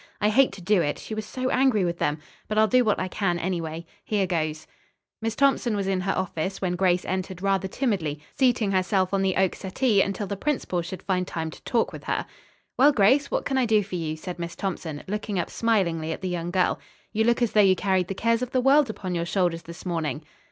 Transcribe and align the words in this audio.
I 0.19 0.29
hate 0.29 0.51
to 0.53 0.61
do 0.63 0.81
it, 0.81 0.97
she 0.97 1.13
was 1.13 1.27
so 1.27 1.51
angry 1.51 1.85
with 1.85 1.99
them. 1.99 2.17
But 2.47 2.57
I'll 2.57 2.67
do 2.67 2.83
what 2.83 2.99
I 2.99 3.07
can, 3.07 3.37
anyway. 3.37 3.85
Here 4.03 4.25
goes." 4.25 4.65
Miss 5.21 5.35
Thompson 5.35 5.75
was 5.75 5.85
in 5.87 6.01
her 6.01 6.17
office 6.17 6.59
when 6.59 6.75
Grace 6.75 7.05
entered 7.05 7.43
rather 7.43 7.67
timidly, 7.67 8.19
seating 8.35 8.71
herself 8.71 9.13
on 9.13 9.21
the 9.21 9.35
oak 9.37 9.53
settee 9.53 10.01
until 10.01 10.25
the 10.25 10.35
principal 10.35 10.81
should 10.81 11.03
find 11.03 11.27
time 11.27 11.51
to 11.51 11.59
talk 11.61 11.65
to 11.65 11.71
talk 11.73 11.93
with 11.93 12.03
her. 12.05 12.25
"Well, 12.79 12.91
Grace, 12.93 13.29
what 13.29 13.45
can 13.45 13.59
I 13.59 13.67
do 13.67 13.83
for 13.83 13.93
you?" 13.93 14.17
said 14.17 14.39
Miss 14.39 14.55
Thompson, 14.55 15.03
looking 15.07 15.37
up 15.37 15.51
smilingly 15.51 16.11
at 16.11 16.21
the 16.21 16.27
young 16.29 16.49
girl. 16.49 16.79
"You 17.13 17.23
look 17.23 17.43
as 17.43 17.51
though 17.51 17.61
you 17.61 17.75
carried 17.75 18.07
the 18.07 18.15
cares 18.15 18.41
of 18.41 18.49
the 18.49 18.59
world 18.59 18.89
upon 18.89 19.13
your 19.13 19.25
shoulders 19.27 19.61
this 19.61 19.85
morning." 19.85 20.23